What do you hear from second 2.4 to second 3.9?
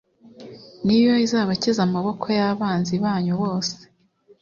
abanzi banyu bose